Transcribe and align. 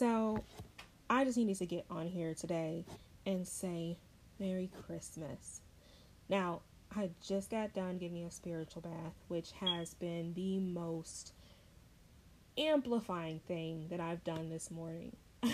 So 0.00 0.42
I 1.10 1.26
just 1.26 1.36
needed 1.36 1.58
to 1.58 1.66
get 1.66 1.84
on 1.90 2.06
here 2.06 2.32
today 2.32 2.86
and 3.26 3.46
say 3.46 3.98
Merry 4.38 4.70
Christmas. 4.86 5.60
Now, 6.26 6.62
I 6.96 7.10
just 7.22 7.50
got 7.50 7.74
done 7.74 7.98
giving 7.98 8.24
a 8.24 8.30
spiritual 8.30 8.80
bath, 8.80 9.12
which 9.28 9.52
has 9.60 9.92
been 9.92 10.32
the 10.32 10.58
most 10.58 11.34
amplifying 12.56 13.40
thing 13.40 13.88
that 13.90 14.00
I've 14.00 14.24
done 14.24 14.48
this 14.48 14.70
morning. 14.70 15.14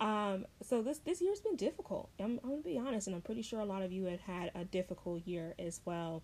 um, 0.00 0.46
so 0.62 0.80
this 0.80 0.98
this 0.98 1.20
year's 1.20 1.40
been 1.40 1.56
difficult. 1.56 2.08
I'm, 2.20 2.38
I'm 2.44 2.50
gonna 2.50 2.62
be 2.62 2.78
honest, 2.78 3.08
and 3.08 3.16
I'm 3.16 3.22
pretty 3.22 3.42
sure 3.42 3.58
a 3.58 3.64
lot 3.64 3.82
of 3.82 3.90
you 3.90 4.04
have 4.04 4.20
had 4.20 4.52
a 4.54 4.64
difficult 4.64 5.26
year 5.26 5.56
as 5.58 5.80
well. 5.84 6.22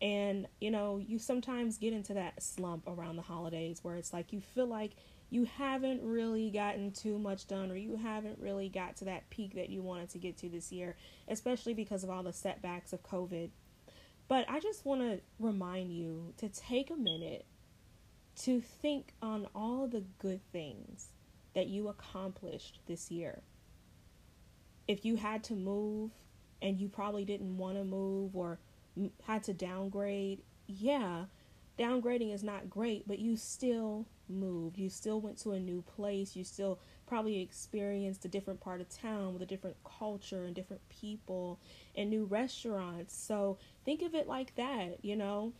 And 0.00 0.46
you 0.60 0.70
know, 0.70 0.98
you 0.98 1.18
sometimes 1.18 1.78
get 1.78 1.92
into 1.92 2.14
that 2.14 2.44
slump 2.44 2.84
around 2.86 3.16
the 3.16 3.22
holidays 3.22 3.80
where 3.82 3.96
it's 3.96 4.12
like 4.12 4.32
you 4.32 4.40
feel 4.40 4.68
like 4.68 4.92
you 5.30 5.44
haven't 5.44 6.02
really 6.02 6.50
gotten 6.50 6.90
too 6.90 7.18
much 7.18 7.46
done 7.46 7.70
or 7.70 7.76
you 7.76 7.96
haven't 7.96 8.38
really 8.40 8.68
got 8.68 8.96
to 8.96 9.04
that 9.04 9.28
peak 9.30 9.54
that 9.54 9.68
you 9.68 9.82
wanted 9.82 10.08
to 10.10 10.18
get 10.18 10.38
to 10.38 10.48
this 10.48 10.72
year, 10.72 10.96
especially 11.28 11.74
because 11.74 12.02
of 12.02 12.10
all 12.10 12.22
the 12.22 12.32
setbacks 12.32 12.92
of 12.92 13.02
COVID. 13.02 13.50
But 14.26 14.48
I 14.48 14.60
just 14.60 14.84
want 14.84 15.02
to 15.02 15.20
remind 15.38 15.92
you 15.92 16.32
to 16.38 16.48
take 16.48 16.90
a 16.90 16.96
minute 16.96 17.44
to 18.42 18.60
think 18.60 19.12
on 19.20 19.46
all 19.54 19.86
the 19.86 20.04
good 20.18 20.40
things 20.52 21.08
that 21.54 21.66
you 21.66 21.88
accomplished 21.88 22.78
this 22.86 23.10
year. 23.10 23.42
If 24.86 25.04
you 25.04 25.16
had 25.16 25.44
to 25.44 25.54
move 25.54 26.12
and 26.62 26.78
you 26.78 26.88
probably 26.88 27.24
didn't 27.24 27.56
want 27.58 27.76
to 27.76 27.84
move 27.84 28.36
or 28.36 28.58
had 29.24 29.42
to 29.44 29.52
downgrade, 29.52 30.42
yeah, 30.66 31.24
downgrading 31.78 32.34
is 32.34 32.42
not 32.42 32.68
great, 32.68 33.06
but 33.06 33.18
you 33.18 33.36
still 33.36 34.06
moved. 34.28 34.78
You 34.78 34.88
still 34.88 35.20
went 35.20 35.38
to 35.38 35.52
a 35.52 35.60
new 35.60 35.82
place. 35.82 36.36
You 36.36 36.44
still 36.44 36.78
probably 37.06 37.40
experienced 37.40 38.24
a 38.24 38.28
different 38.28 38.60
part 38.60 38.80
of 38.80 38.88
town 38.88 39.32
with 39.32 39.42
a 39.42 39.46
different 39.46 39.76
culture 39.84 40.44
and 40.44 40.54
different 40.54 40.82
people 40.88 41.58
and 41.96 42.10
new 42.10 42.24
restaurants. 42.24 43.14
So 43.14 43.58
think 43.84 44.02
of 44.02 44.14
it 44.14 44.26
like 44.26 44.54
that, 44.56 44.98
you 45.02 45.16
know. 45.16 45.52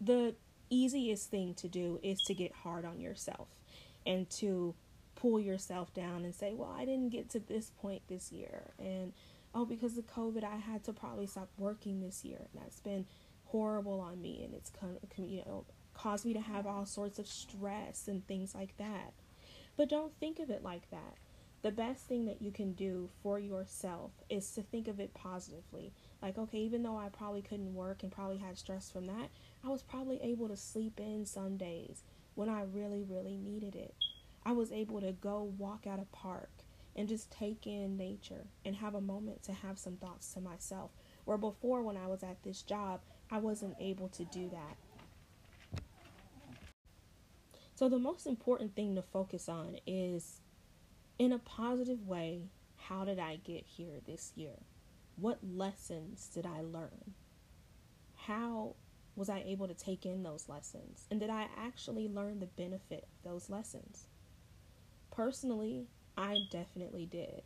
The 0.00 0.36
easiest 0.70 1.30
thing 1.30 1.54
to 1.54 1.68
do 1.68 1.98
is 2.02 2.18
to 2.26 2.34
get 2.34 2.52
hard 2.52 2.84
on 2.84 3.00
yourself 3.00 3.48
and 4.06 4.28
to 4.30 4.74
pull 5.16 5.40
yourself 5.40 5.92
down 5.92 6.24
and 6.24 6.34
say, 6.34 6.54
well, 6.54 6.74
I 6.78 6.84
didn't 6.84 7.08
get 7.08 7.30
to 7.30 7.40
this 7.40 7.72
point 7.82 8.02
this 8.08 8.30
year. 8.30 8.70
And 8.78 9.12
oh, 9.54 9.64
because 9.64 9.98
of 9.98 10.06
COVID, 10.06 10.44
I 10.44 10.56
had 10.56 10.84
to 10.84 10.92
probably 10.92 11.26
stop 11.26 11.48
working 11.58 12.00
this 12.00 12.24
year. 12.24 12.38
And 12.38 12.62
that's 12.62 12.80
been 12.80 13.06
horrible 13.48 14.00
on 14.00 14.20
me. 14.20 14.42
And 14.44 14.54
it's, 14.54 14.72
you 15.16 15.42
know, 15.44 15.64
caused 15.94 16.24
me 16.24 16.32
to 16.32 16.40
have 16.40 16.66
all 16.66 16.86
sorts 16.86 17.18
of 17.18 17.26
stress 17.26 18.08
and 18.08 18.26
things 18.26 18.54
like 18.54 18.76
that. 18.78 19.12
But 19.76 19.88
don't 19.88 20.12
think 20.18 20.38
of 20.38 20.50
it 20.50 20.62
like 20.62 20.90
that. 20.90 21.14
The 21.62 21.70
best 21.72 22.06
thing 22.06 22.26
that 22.26 22.40
you 22.40 22.52
can 22.52 22.72
do 22.72 23.10
for 23.20 23.38
yourself 23.38 24.12
is 24.30 24.52
to 24.52 24.62
think 24.62 24.86
of 24.86 25.00
it 25.00 25.12
positively. 25.12 25.92
Like, 26.22 26.38
okay, 26.38 26.58
even 26.58 26.84
though 26.84 26.96
I 26.96 27.08
probably 27.08 27.42
couldn't 27.42 27.74
work 27.74 28.04
and 28.04 28.12
probably 28.12 28.38
had 28.38 28.56
stress 28.56 28.90
from 28.90 29.06
that, 29.06 29.30
I 29.64 29.68
was 29.68 29.82
probably 29.82 30.20
able 30.22 30.48
to 30.48 30.56
sleep 30.56 31.00
in 31.00 31.26
some 31.26 31.56
days 31.56 32.04
when 32.36 32.48
I 32.48 32.62
really, 32.62 33.02
really 33.02 33.36
needed 33.36 33.74
it. 33.74 33.94
I 34.46 34.52
was 34.52 34.70
able 34.70 35.00
to 35.00 35.10
go 35.12 35.52
walk 35.58 35.86
out 35.86 35.98
a 35.98 36.16
park 36.16 36.50
and 36.94 37.08
just 37.08 37.30
take 37.30 37.66
in 37.66 37.96
nature 37.96 38.46
and 38.64 38.76
have 38.76 38.94
a 38.94 39.00
moment 39.00 39.42
to 39.44 39.52
have 39.52 39.78
some 39.78 39.96
thoughts 39.96 40.32
to 40.34 40.40
myself. 40.40 40.92
Where 41.24 41.38
before, 41.38 41.82
when 41.82 41.96
I 41.96 42.06
was 42.06 42.22
at 42.22 42.42
this 42.44 42.62
job, 42.62 43.00
I 43.30 43.38
wasn't 43.38 43.76
able 43.78 44.08
to 44.08 44.24
do 44.24 44.48
that. 44.50 45.82
So, 47.74 47.88
the 47.88 47.98
most 47.98 48.26
important 48.26 48.74
thing 48.74 48.96
to 48.96 49.02
focus 49.02 49.48
on 49.48 49.76
is 49.86 50.40
in 51.18 51.32
a 51.32 51.38
positive 51.38 52.06
way, 52.06 52.48
how 52.76 53.04
did 53.04 53.18
I 53.18 53.36
get 53.36 53.64
here 53.66 54.00
this 54.06 54.32
year? 54.34 54.64
What 55.16 55.38
lessons 55.42 56.28
did 56.32 56.46
I 56.46 56.62
learn? 56.62 57.14
How 58.16 58.74
was 59.14 59.28
I 59.28 59.44
able 59.46 59.68
to 59.68 59.74
take 59.74 60.06
in 60.06 60.22
those 60.22 60.48
lessons? 60.48 61.06
And 61.10 61.20
did 61.20 61.30
I 61.30 61.48
actually 61.56 62.08
learn 62.08 62.40
the 62.40 62.46
benefit 62.46 63.04
of 63.04 63.30
those 63.30 63.50
lessons? 63.50 64.06
Personally, 65.10 65.86
I 66.16 66.38
definitely 66.50 67.06
did. 67.06 67.42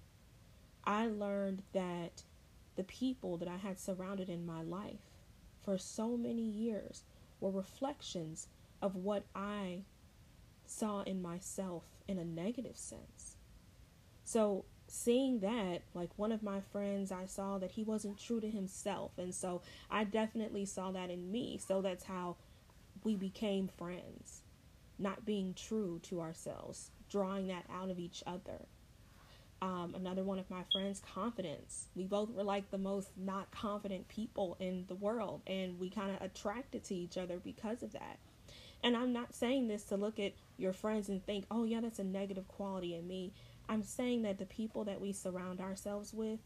I 0.85 1.07
learned 1.07 1.63
that 1.73 2.23
the 2.77 2.85
people 2.85 3.37
that 3.39 3.49
I 3.49 3.57
had 3.57 3.79
surrounded 3.79 4.29
in 4.29 4.47
my 4.47 4.63
life 4.63 5.12
for 5.65 5.79
so 5.79 6.17
many 6.17 6.43
years 6.43 7.05
were 7.41 7.51
reflections 7.51 8.49
of 8.81 8.97
what 8.97 9.25
I 9.35 9.83
saw 10.67 11.03
in 11.03 11.23
myself 11.23 11.85
in 12.09 12.19
a 12.19 12.25
negative 12.25 12.77
sense. 12.77 13.37
So, 14.25 14.65
seeing 14.89 15.41
that, 15.41 15.83
like 15.95 16.11
one 16.17 16.33
of 16.33 16.43
my 16.43 16.61
friends, 16.61 17.11
I 17.11 17.27
saw 17.27 17.59
that 17.59 17.73
he 17.73 17.83
wasn't 17.83 18.19
true 18.19 18.41
to 18.41 18.51
himself. 18.51 19.13
And 19.17 19.35
so 19.35 19.63
I 19.91 20.05
definitely 20.05 20.67
saw 20.67 20.91
that 20.93 21.11
in 21.11 21.33
me. 21.33 21.59
So 21.67 21.81
that's 21.81 22.05
how 22.05 22.37
we 23.03 23.17
became 23.17 23.69
friends, 23.69 24.43
not 24.99 25.25
being 25.25 25.55
true 25.55 26.01
to 26.05 26.21
ourselves, 26.21 26.91
drawing 27.09 27.47
that 27.49 27.65
out 27.73 27.91
of 27.91 27.99
each 27.99 28.23
other. 28.27 28.67
Um, 29.63 29.95
another 29.95 30.25
one 30.25 30.41
of 30.41 30.51
my 30.51 30.65
friends, 30.73 31.01
confidence. 31.15 31.87
We 31.95 32.05
both 32.05 32.31
were 32.31 32.43
like 32.43 32.73
the 32.73 32.79
most 32.79 33.11
not 33.17 33.49
confident 33.53 34.09
people 34.09 34.57
in 34.59 34.87
the 34.89 34.97
world, 34.97 35.41
and 35.47 35.79
we 35.79 35.89
kind 35.89 36.11
of 36.11 36.21
attracted 36.21 36.83
to 36.85 36.97
each 36.97 37.17
other 37.17 37.39
because 37.39 37.85
of 37.85 37.93
that. 37.93 38.19
And 38.83 38.97
I'm 38.97 39.13
not 39.13 39.37
saying 39.37 39.69
this 39.69 39.85
to 39.85 39.97
look 39.97 40.19
at 40.19 40.33
your 40.59 40.73
friends 40.73 41.09
and 41.09 41.25
think, 41.25 41.45
oh, 41.49 41.63
yeah, 41.63 41.81
that's 41.81 42.01
a 42.01 42.05
negative 42.05 42.49
quality 42.49 42.97
in 42.97 43.07
me. 43.07 43.33
I'm 43.69 43.85
saying 43.85 44.23
that 44.23 44.39
the 44.39 44.47
people 44.47 44.83
that 44.85 45.01
we 45.01 45.13
surround 45.13 45.61
ourselves 45.61 46.13
with, 46.13 46.41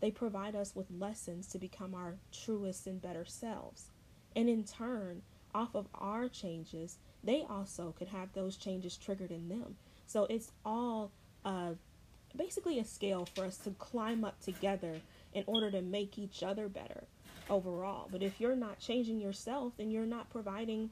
they 0.00 0.10
provide 0.10 0.54
us 0.56 0.74
with 0.74 0.86
lessons 0.90 1.46
to 1.48 1.58
become 1.58 1.94
our 1.94 2.16
truest 2.32 2.86
and 2.86 2.98
better 3.00 3.26
selves. 3.26 3.90
And 4.34 4.48
in 4.48 4.64
turn, 4.64 5.20
off 5.54 5.74
of 5.74 5.86
our 5.94 6.28
changes, 6.28 6.96
they 7.22 7.44
also 7.48 7.94
could 7.98 8.08
have 8.08 8.32
those 8.32 8.56
changes 8.56 8.96
triggered 8.96 9.30
in 9.30 9.50
them. 9.50 9.76
So 10.06 10.26
it's 10.30 10.50
all 10.64 11.12
uh, 11.44 11.74
basically 12.36 12.78
a 12.78 12.84
scale 12.84 13.26
for 13.34 13.44
us 13.44 13.58
to 13.58 13.70
climb 13.70 14.24
up 14.24 14.40
together 14.40 15.00
in 15.32 15.44
order 15.46 15.70
to 15.70 15.82
make 15.82 16.18
each 16.18 16.42
other 16.42 16.68
better 16.68 17.04
overall. 17.50 18.08
But 18.10 18.22
if 18.22 18.40
you're 18.40 18.56
not 18.56 18.78
changing 18.78 19.20
yourself, 19.20 19.74
then 19.76 19.90
you're 19.90 20.06
not 20.06 20.30
providing 20.30 20.90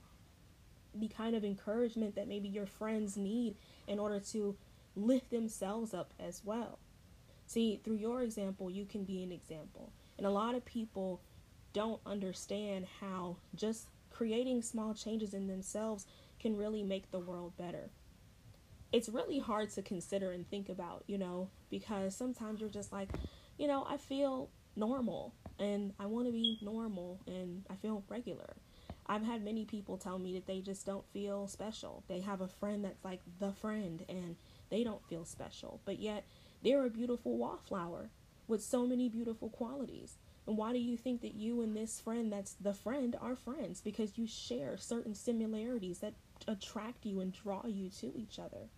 the 0.94 1.08
kind 1.08 1.34
of 1.34 1.44
encouragement 1.44 2.14
that 2.16 2.28
maybe 2.28 2.48
your 2.48 2.66
friends 2.66 3.16
need 3.16 3.56
in 3.86 3.98
order 3.98 4.20
to 4.20 4.56
lift 4.94 5.30
themselves 5.30 5.94
up 5.94 6.12
as 6.20 6.42
well. 6.44 6.78
See, 7.46 7.80
through 7.82 7.96
your 7.96 8.22
example, 8.22 8.70
you 8.70 8.84
can 8.84 9.04
be 9.04 9.22
an 9.22 9.32
example. 9.32 9.90
And 10.18 10.26
a 10.26 10.30
lot 10.30 10.54
of 10.54 10.64
people 10.64 11.20
don't 11.72 12.00
understand 12.04 12.86
how 13.00 13.36
just 13.54 13.86
creating 14.10 14.62
small 14.62 14.94
changes 14.94 15.32
in 15.32 15.48
themselves 15.48 16.06
can 16.38 16.56
really 16.56 16.82
make 16.82 17.10
the 17.10 17.18
world 17.18 17.56
better. 17.56 17.90
It's 18.92 19.08
really 19.08 19.38
hard 19.38 19.70
to 19.70 19.82
consider 19.82 20.32
and 20.32 20.48
think 20.48 20.68
about, 20.68 21.04
you 21.06 21.16
know, 21.16 21.48
because 21.70 22.14
sometimes 22.14 22.60
you're 22.60 22.68
just 22.68 22.92
like, 22.92 23.08
you 23.58 23.66
know, 23.66 23.86
I 23.88 23.96
feel 23.96 24.50
normal 24.76 25.34
and 25.58 25.92
I 25.98 26.06
want 26.06 26.26
to 26.26 26.32
be 26.32 26.58
normal 26.62 27.20
and 27.26 27.64
I 27.70 27.76
feel 27.76 28.04
regular. 28.08 28.54
I've 29.06 29.24
had 29.24 29.44
many 29.44 29.64
people 29.64 29.96
tell 29.96 30.18
me 30.18 30.34
that 30.34 30.46
they 30.46 30.60
just 30.60 30.86
don't 30.86 31.04
feel 31.12 31.48
special. 31.48 32.04
They 32.08 32.20
have 32.20 32.40
a 32.40 32.48
friend 32.48 32.84
that's 32.84 33.04
like 33.04 33.20
the 33.40 33.52
friend 33.52 34.04
and 34.08 34.36
they 34.70 34.84
don't 34.84 35.04
feel 35.08 35.24
special. 35.24 35.80
But 35.84 35.98
yet 35.98 36.24
they're 36.62 36.84
a 36.84 36.90
beautiful 36.90 37.36
wallflower 37.36 38.10
with 38.46 38.62
so 38.62 38.86
many 38.86 39.08
beautiful 39.08 39.48
qualities. 39.48 40.16
And 40.46 40.56
why 40.56 40.72
do 40.72 40.78
you 40.78 40.96
think 40.96 41.20
that 41.22 41.34
you 41.34 41.62
and 41.62 41.76
this 41.76 42.00
friend 42.00 42.32
that's 42.32 42.54
the 42.54 42.74
friend 42.74 43.16
are 43.20 43.36
friends? 43.36 43.80
Because 43.80 44.18
you 44.18 44.26
share 44.26 44.76
certain 44.76 45.14
similarities 45.14 45.98
that 45.98 46.14
attract 46.48 47.06
you 47.06 47.20
and 47.20 47.32
draw 47.32 47.66
you 47.66 47.88
to 48.00 48.12
each 48.16 48.38
other. 48.38 48.68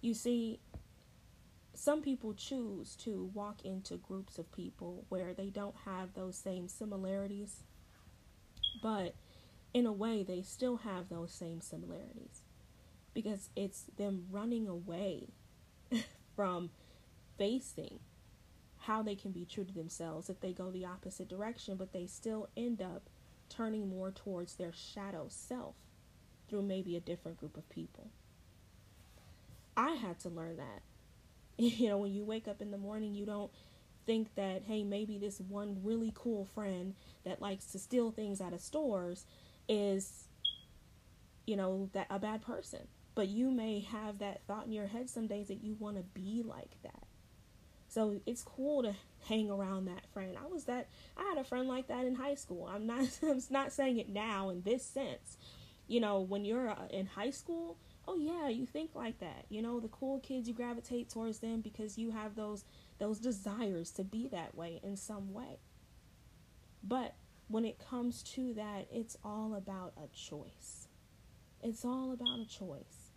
You 0.00 0.14
see, 0.14 0.60
some 1.74 2.02
people 2.02 2.34
choose 2.34 2.96
to 2.96 3.30
walk 3.34 3.64
into 3.64 3.96
groups 3.96 4.38
of 4.38 4.50
people 4.52 5.04
where 5.08 5.34
they 5.34 5.50
don't 5.50 5.76
have 5.84 6.14
those 6.14 6.36
same 6.36 6.68
similarities, 6.68 7.62
but 8.82 9.14
in 9.72 9.86
a 9.86 9.92
way, 9.92 10.22
they 10.22 10.42
still 10.42 10.78
have 10.78 11.08
those 11.08 11.32
same 11.32 11.60
similarities 11.60 12.42
because 13.14 13.50
it's 13.54 13.84
them 13.96 14.26
running 14.30 14.66
away 14.66 15.28
from 16.36 16.70
facing 17.36 18.00
how 18.78 19.02
they 19.02 19.14
can 19.14 19.30
be 19.30 19.44
true 19.44 19.64
to 19.64 19.74
themselves 19.74 20.30
if 20.30 20.40
they 20.40 20.52
go 20.52 20.70
the 20.70 20.86
opposite 20.86 21.28
direction, 21.28 21.76
but 21.76 21.92
they 21.92 22.06
still 22.06 22.48
end 22.56 22.80
up 22.80 23.08
turning 23.48 23.88
more 23.88 24.10
towards 24.10 24.54
their 24.54 24.72
shadow 24.72 25.26
self 25.28 25.74
through 26.48 26.62
maybe 26.62 26.96
a 26.96 27.00
different 27.00 27.38
group 27.38 27.56
of 27.56 27.68
people. 27.68 28.10
I 29.80 29.92
had 29.94 30.18
to 30.20 30.28
learn 30.28 30.58
that. 30.58 30.82
You 31.62 31.88
know, 31.88 31.98
when 31.98 32.14
you 32.14 32.24
wake 32.24 32.48
up 32.48 32.62
in 32.62 32.70
the 32.70 32.78
morning, 32.78 33.14
you 33.14 33.26
don't 33.26 33.50
think 34.06 34.34
that, 34.34 34.62
hey, 34.66 34.82
maybe 34.82 35.18
this 35.18 35.40
one 35.40 35.80
really 35.82 36.10
cool 36.14 36.46
friend 36.46 36.94
that 37.24 37.42
likes 37.42 37.66
to 37.72 37.78
steal 37.78 38.10
things 38.10 38.40
out 38.40 38.54
of 38.54 38.60
stores 38.60 39.26
is, 39.68 40.28
you 41.46 41.56
know, 41.56 41.90
that 41.92 42.06
a 42.08 42.18
bad 42.18 42.40
person. 42.40 42.88
But 43.14 43.28
you 43.28 43.50
may 43.50 43.80
have 43.80 44.20
that 44.20 44.40
thought 44.46 44.66
in 44.66 44.72
your 44.72 44.86
head 44.86 45.10
some 45.10 45.26
days 45.26 45.48
that 45.48 45.62
you 45.62 45.76
want 45.78 45.96
to 45.98 46.02
be 46.02 46.42
like 46.42 46.76
that. 46.82 47.06
So 47.88 48.20
it's 48.24 48.42
cool 48.42 48.82
to 48.84 48.94
hang 49.28 49.50
around 49.50 49.84
that 49.86 50.06
friend. 50.14 50.36
I 50.42 50.46
was 50.46 50.64
that 50.64 50.88
I 51.16 51.24
had 51.24 51.36
a 51.36 51.44
friend 51.44 51.68
like 51.68 51.88
that 51.88 52.06
in 52.06 52.14
high 52.14 52.36
school. 52.36 52.70
I'm 52.72 52.86
not 52.86 53.06
I'm 53.22 53.42
not 53.50 53.72
saying 53.72 53.98
it 53.98 54.08
now 54.08 54.48
in 54.48 54.62
this 54.62 54.84
sense. 54.84 55.36
You 55.88 56.00
know, 56.00 56.20
when 56.20 56.44
you're 56.44 56.70
uh, 56.70 56.86
in 56.90 57.06
high 57.06 57.30
school, 57.30 57.76
oh 58.06 58.16
yeah, 58.16 58.48
you 58.48 58.66
think 58.66 58.90
like 58.94 59.18
that. 59.20 59.44
You 59.48 59.62
know, 59.62 59.80
the 59.80 59.88
cool 59.88 60.20
kids 60.20 60.48
you 60.48 60.54
gravitate 60.54 61.08
towards 61.08 61.38
them 61.38 61.60
because 61.60 61.98
you 61.98 62.10
have 62.10 62.34
those 62.34 62.64
those 62.98 63.18
desires 63.18 63.90
to 63.92 64.04
be 64.04 64.28
that 64.28 64.54
way 64.54 64.80
in 64.82 64.96
some 64.96 65.32
way. 65.32 65.58
But 66.82 67.14
when 67.48 67.64
it 67.64 67.78
comes 67.78 68.22
to 68.34 68.54
that, 68.54 68.86
it's 68.92 69.16
all 69.24 69.54
about 69.54 69.92
a 69.96 70.08
choice. 70.14 70.88
It's 71.62 71.84
all 71.84 72.12
about 72.12 72.38
a 72.38 72.46
choice. 72.46 73.12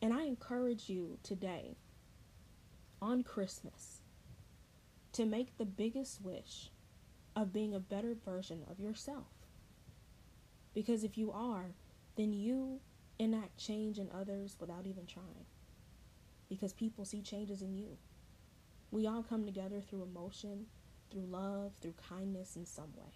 And 0.00 0.12
I 0.12 0.22
encourage 0.22 0.88
you 0.88 1.18
today 1.22 1.76
on 3.00 3.22
Christmas 3.22 4.00
to 5.12 5.26
make 5.26 5.58
the 5.58 5.64
biggest 5.64 6.22
wish 6.22 6.70
of 7.36 7.52
being 7.52 7.74
a 7.74 7.80
better 7.80 8.14
version 8.24 8.64
of 8.70 8.80
yourself. 8.80 9.26
Because 10.74 11.04
if 11.04 11.18
you 11.18 11.30
are, 11.30 11.74
then 12.16 12.32
you 12.32 12.80
enact 13.22 13.56
change 13.56 13.98
in 13.98 14.08
others 14.12 14.56
without 14.60 14.86
even 14.86 15.06
trying. 15.06 15.46
Because 16.48 16.72
people 16.72 17.04
see 17.04 17.22
changes 17.22 17.62
in 17.62 17.74
you. 17.74 17.96
We 18.90 19.06
all 19.06 19.22
come 19.22 19.44
together 19.44 19.80
through 19.80 20.02
emotion, 20.02 20.66
through 21.10 21.26
love, 21.26 21.72
through 21.80 21.94
kindness 22.08 22.56
in 22.56 22.66
some 22.66 22.92
way. 22.96 23.14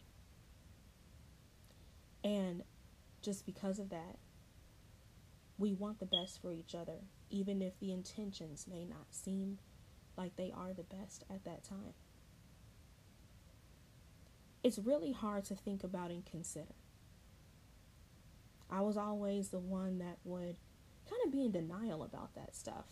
And 2.25 2.63
just 3.23 3.45
because 3.45 3.79
of 3.79 3.91
that, 3.91 4.19
we 5.59 5.73
want 5.73 5.99
the 5.99 6.07
best 6.07 6.41
for 6.41 6.53
each 6.53 6.75
other, 6.75 7.01
even 7.31 7.61
if 7.61 7.79
the 7.79 7.93
intentions 7.93 8.67
may 8.71 8.85
not 8.85 9.07
seem 9.11 9.59
like 10.17 10.37
they 10.37 10.53
are 10.57 10.73
the 10.73 10.83
best 10.83 11.25
at 11.31 11.45
that 11.45 11.65
time. 11.65 11.95
It's 14.63 14.79
really 14.79 15.13
hard 15.13 15.45
to 15.47 15.55
think 15.55 15.85
about 15.85 16.11
and 16.11 16.25
consider. 16.25 16.75
I 18.71 18.81
was 18.81 18.97
always 18.97 19.49
the 19.49 19.59
one 19.59 19.99
that 19.99 20.19
would 20.25 20.57
kind 21.09 21.23
of 21.25 21.33
be 21.33 21.45
in 21.45 21.53
denial 21.53 22.03
about 22.03 22.35
that 22.35 22.55
stuff. 22.55 22.87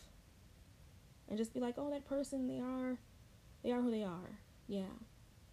And 1.29 1.39
just 1.39 1.55
be 1.55 1.61
like, 1.61 1.75
"Oh, 1.79 1.91
that 1.91 2.05
person, 2.05 2.47
they 2.47 2.61
are 2.61 2.99
they 3.63 3.73
are 3.73 3.81
who 3.83 3.91
they 3.91 4.05
are." 4.05 4.39
Yeah. 4.67 4.93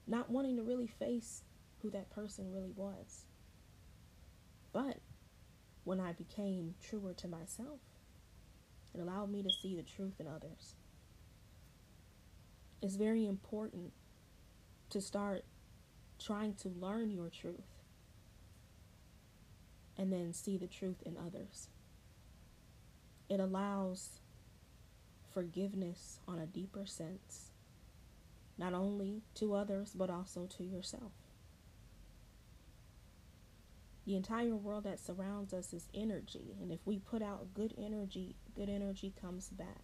Not 0.08 0.30
wanting 0.30 0.58
to 0.58 0.64
really 0.64 0.88
face 0.88 1.44
who 1.82 1.90
that 1.92 2.10
person 2.10 2.52
really 2.52 2.72
was. 2.72 3.26
But 4.74 5.00
when 5.84 6.00
I 6.00 6.14
became 6.14 6.76
truer 6.82 7.14
to 7.14 7.28
myself, 7.28 7.80
it 8.94 9.00
allowed 9.00 9.32
me 9.32 9.42
to 9.44 9.50
see 9.50 9.76
the 9.76 9.84
truth 9.84 10.20
in 10.20 10.28
others. 10.28 10.76
It's 12.82 12.96
very 12.96 13.26
important 13.26 13.94
to 14.90 15.02
start 15.02 15.46
trying 16.20 16.56
to 16.56 16.70
learn 16.70 17.12
your 17.12 17.30
truth 17.30 17.81
and 20.02 20.12
then 20.12 20.34
see 20.34 20.58
the 20.58 20.66
truth 20.66 21.04
in 21.06 21.16
others. 21.16 21.68
It 23.30 23.40
allows 23.40 24.20
forgiveness 25.32 26.18
on 26.28 26.40
a 26.40 26.48
deeper 26.48 26.88
sense, 26.88 27.52
not 28.58 28.74
only 28.74 29.22
to 29.36 29.54
others, 29.54 29.92
but 29.96 30.10
also 30.10 30.48
to 30.58 30.64
yourself. 30.64 31.12
The 34.08 34.16
entire 34.16 34.56
world 34.56 34.86
that 34.86 35.00
surrounds 35.00 35.54
us 35.54 35.72
is 35.72 35.88
energy, 35.94 36.56
and 36.60 36.72
if 36.72 36.80
we 36.84 36.98
put 36.98 37.22
out 37.22 37.54
good 37.54 37.76
energy, 37.78 38.36
good 38.56 38.70
energy 38.70 39.14
comes 39.22 39.50
back. 39.50 39.84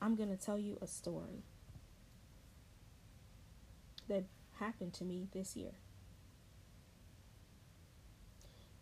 I'm 0.00 0.14
going 0.14 0.30
to 0.30 0.36
tell 0.36 0.56
you 0.56 0.78
a 0.80 0.86
story 0.86 1.42
that 4.06 4.22
happened 4.60 4.94
to 4.94 5.04
me 5.04 5.26
this 5.34 5.56
year. 5.56 5.72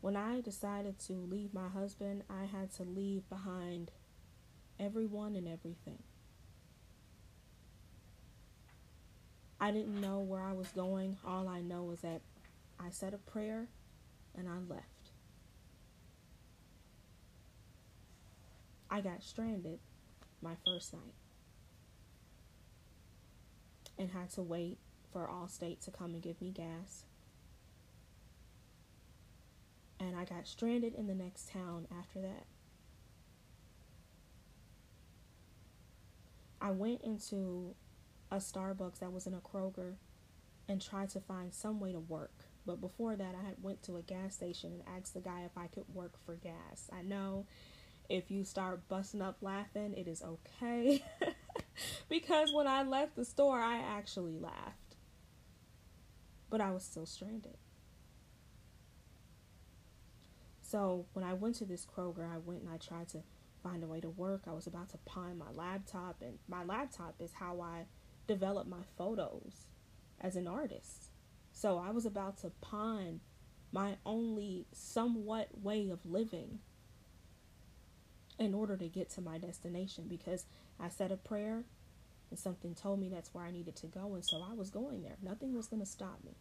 When 0.00 0.16
I 0.16 0.40
decided 0.40 0.98
to 1.06 1.14
leave 1.14 1.52
my 1.52 1.68
husband, 1.68 2.22
I 2.30 2.44
had 2.44 2.72
to 2.74 2.84
leave 2.84 3.28
behind 3.28 3.90
everyone 4.78 5.34
and 5.34 5.48
everything. 5.48 6.02
I 9.60 9.70
didn't 9.70 10.00
know 10.00 10.20
where 10.20 10.42
I 10.42 10.52
was 10.52 10.68
going. 10.68 11.16
All 11.26 11.48
I 11.48 11.60
know 11.60 11.90
is 11.90 12.00
that 12.02 12.20
I 12.78 12.90
said 12.90 13.14
a 13.14 13.18
prayer 13.18 13.68
and 14.36 14.48
I 14.48 14.58
left. 14.68 14.82
I 18.90 19.00
got 19.00 19.22
stranded 19.22 19.78
my 20.42 20.56
first 20.64 20.92
night 20.92 21.14
and 23.98 24.10
had 24.10 24.30
to 24.30 24.42
wait 24.42 24.78
for 25.12 25.26
Allstate 25.26 25.80
to 25.84 25.90
come 25.90 26.12
and 26.12 26.22
give 26.22 26.40
me 26.40 26.50
gas. 26.50 27.04
And 29.98 30.14
I 30.14 30.24
got 30.24 30.46
stranded 30.46 30.94
in 30.94 31.06
the 31.06 31.14
next 31.14 31.48
town 31.50 31.86
after 31.98 32.20
that. 32.20 32.44
I 36.60 36.70
went 36.70 37.02
into 37.02 37.74
a 38.30 38.36
Starbucks 38.36 38.98
that 38.98 39.12
was 39.12 39.26
in 39.26 39.34
a 39.34 39.40
Kroger 39.40 39.94
and 40.68 40.80
tried 40.80 41.10
to 41.10 41.20
find 41.20 41.54
some 41.54 41.80
way 41.80 41.92
to 41.92 42.00
work. 42.00 42.44
But 42.66 42.80
before 42.80 43.14
that, 43.14 43.34
I 43.40 43.46
had 43.46 43.62
went 43.62 43.82
to 43.84 43.96
a 43.96 44.02
gas 44.02 44.34
station 44.34 44.72
and 44.72 44.82
asked 44.98 45.14
the 45.14 45.20
guy 45.20 45.42
if 45.44 45.56
I 45.56 45.68
could 45.68 45.84
work 45.94 46.14
for 46.24 46.34
gas. 46.34 46.90
I 46.92 47.02
know 47.02 47.46
if 48.08 48.30
you 48.30 48.44
start 48.44 48.88
busting 48.88 49.22
up 49.22 49.36
laughing, 49.40 49.94
it 49.96 50.08
is 50.08 50.22
okay. 50.22 51.02
because 52.08 52.52
when 52.52 52.66
I 52.66 52.82
left 52.82 53.16
the 53.16 53.24
store, 53.24 53.60
I 53.60 53.78
actually 53.78 54.36
laughed. 54.38 54.96
But 56.50 56.60
I 56.60 56.70
was 56.70 56.84
still 56.84 57.06
stranded. 57.06 57.56
So 60.68 61.06
when 61.12 61.24
I 61.24 61.32
went 61.32 61.54
to 61.56 61.64
this 61.64 61.86
Kroger, 61.86 62.28
I 62.28 62.38
went 62.38 62.62
and 62.62 62.70
I 62.70 62.76
tried 62.76 63.08
to 63.10 63.22
find 63.62 63.84
a 63.84 63.86
way 63.86 64.00
to 64.00 64.08
work. 64.08 64.42
I 64.48 64.52
was 64.52 64.66
about 64.66 64.88
to 64.90 64.98
pawn 64.98 65.38
my 65.38 65.50
laptop, 65.54 66.16
and 66.22 66.38
my 66.48 66.64
laptop 66.64 67.14
is 67.20 67.32
how 67.34 67.60
I 67.60 67.86
develop 68.26 68.66
my 68.66 68.82
photos 68.98 69.66
as 70.20 70.34
an 70.34 70.48
artist. 70.48 71.10
So 71.52 71.78
I 71.78 71.90
was 71.90 72.04
about 72.04 72.38
to 72.38 72.50
pawn 72.60 73.20
my 73.72 73.96
only 74.04 74.66
somewhat 74.72 75.48
way 75.62 75.88
of 75.88 76.04
living 76.04 76.58
in 78.38 78.52
order 78.52 78.76
to 78.76 78.88
get 78.88 79.08
to 79.10 79.20
my 79.20 79.38
destination 79.38 80.06
because 80.08 80.46
I 80.80 80.88
said 80.88 81.12
a 81.12 81.16
prayer 81.16 81.64
and 82.30 82.38
something 82.38 82.74
told 82.74 82.98
me 82.98 83.08
that's 83.08 83.32
where 83.32 83.44
I 83.44 83.52
needed 83.52 83.76
to 83.76 83.86
go, 83.86 84.14
and 84.14 84.24
so 84.24 84.42
I 84.42 84.52
was 84.54 84.70
going 84.70 85.02
there. 85.02 85.16
Nothing 85.22 85.54
was 85.54 85.68
going 85.68 85.80
to 85.80 85.86
stop 85.86 86.18
me. 86.24 86.32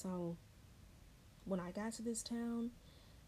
So 0.00 0.36
when 1.44 1.60
I 1.60 1.72
got 1.72 1.92
to 1.94 2.02
this 2.02 2.22
town, 2.22 2.70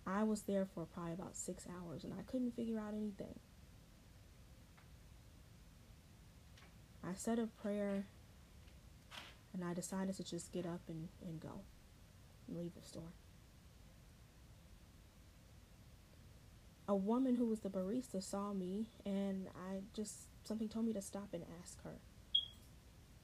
I 0.07 0.23
was 0.23 0.43
there 0.43 0.65
for 0.65 0.87
probably 0.87 1.13
about 1.13 1.37
six 1.37 1.67
hours 1.67 2.03
and 2.03 2.15
I 2.15 2.23
couldn't 2.23 2.57
figure 2.57 2.79
out 2.79 2.95
anything. 2.95 3.39
I 7.05 7.13
said 7.15 7.39
a 7.39 7.47
prayer 7.47 8.07
and 9.53 9.63
I 9.63 9.75
decided 9.75 10.17
to 10.17 10.25
just 10.25 10.51
get 10.51 10.65
up 10.65 10.81
and, 10.89 11.09
and 11.23 11.41
go 11.41 11.61
and 12.49 12.57
leave 12.57 12.75
the 12.75 12.87
store. 12.87 13.13
A 16.89 16.97
woman 16.97 17.37
who 17.37 17.47
was 17.47 17.61
the 17.61 17.69
barista 17.69 18.23
saw 18.23 18.55
me 18.55 18.87
and 19.05 19.49
I 19.55 19.81
just, 19.93 20.15
something 20.45 20.69
told 20.69 20.87
me 20.87 20.95
to 20.95 21.03
stop 21.03 21.29
and 21.35 21.45
ask 21.61 21.83
her. 21.85 21.99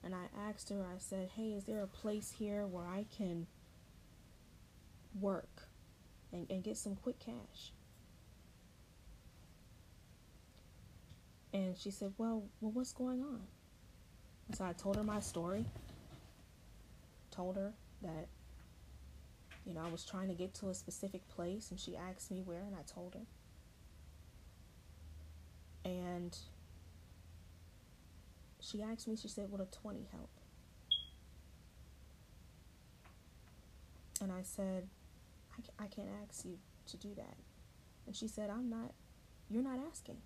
And 0.04 0.14
I 0.14 0.26
asked 0.48 0.68
her, 0.70 0.84
I 0.84 0.98
said, 0.98 1.30
hey, 1.36 1.50
is 1.50 1.64
there 1.64 1.82
a 1.82 1.86
place 1.86 2.34
here 2.38 2.66
where 2.66 2.86
I 2.86 3.04
can 3.16 3.46
work 5.20 5.68
and, 6.32 6.46
and 6.50 6.62
get 6.62 6.76
some 6.76 6.96
quick 6.96 7.18
cash? 7.18 7.72
And 11.52 11.76
she 11.76 11.90
said, 11.90 12.12
well, 12.18 12.44
well, 12.60 12.70
what's 12.72 12.92
going 12.92 13.22
on? 13.22 13.40
So 14.54 14.64
I 14.64 14.72
told 14.72 14.96
her 14.96 15.02
my 15.02 15.20
story. 15.20 15.64
Told 17.30 17.56
her 17.56 17.72
that, 18.02 18.28
you 19.66 19.74
know, 19.74 19.80
I 19.84 19.90
was 19.90 20.04
trying 20.04 20.28
to 20.28 20.34
get 20.34 20.54
to 20.54 20.68
a 20.68 20.74
specific 20.74 21.26
place 21.28 21.70
and 21.70 21.78
she 21.78 21.96
asked 21.96 22.30
me 22.30 22.42
where 22.44 22.62
and 22.62 22.74
I 22.74 22.82
told 22.86 23.14
her. 23.14 23.26
And 25.84 26.36
she 28.68 28.82
asked 28.82 29.08
me, 29.08 29.16
she 29.16 29.28
said, 29.28 29.50
would 29.50 29.60
a 29.60 29.66
20 29.66 30.08
help? 30.12 30.28
And 34.20 34.30
I 34.30 34.42
said, 34.42 34.88
I, 35.52 35.84
I 35.84 35.86
can't 35.86 36.08
ask 36.28 36.44
you 36.44 36.58
to 36.88 36.96
do 36.96 37.14
that. 37.16 37.36
And 38.06 38.14
she 38.14 38.28
said, 38.28 38.50
I'm 38.50 38.68
not, 38.68 38.92
you're 39.48 39.62
not 39.62 39.78
asking. 39.90 40.18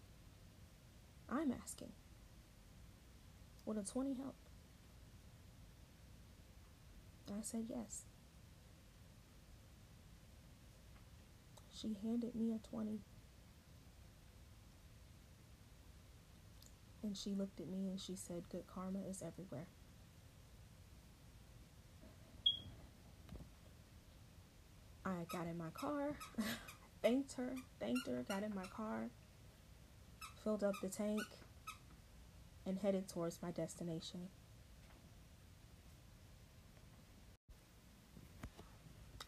I'm 1.29 1.53
asking. 1.63 1.93
Would 3.65 3.77
a 3.77 3.83
20 3.83 4.15
help? 4.15 4.35
I 7.29 7.43
said 7.43 7.67
yes. 7.69 8.03
She 11.73 11.97
handed 12.03 12.35
me 12.35 12.53
a 12.53 12.59
20. 12.69 13.01
And 17.03 17.17
she 17.17 17.35
looked 17.35 17.61
at 17.61 17.69
me 17.69 17.89
and 17.89 18.01
she 18.01 18.15
said, 18.15 18.49
Good 18.49 18.67
karma 18.67 19.01
is 19.09 19.23
everywhere. 19.23 19.67
I 25.05 25.25
got 25.33 25.47
in 25.49 25.59
my 25.59 25.71
car, 25.75 26.17
thanked 27.03 27.33
her, 27.33 27.55
thanked 27.81 28.07
her, 28.07 28.25
got 28.29 28.45
in 28.45 28.55
my 28.55 28.67
car, 28.67 29.09
filled 30.45 30.63
up 30.63 30.75
the 30.81 30.89
tank, 30.89 31.23
and 32.65 32.79
headed 32.79 33.09
towards 33.09 33.43
my 33.43 33.51
destination. 33.51 34.29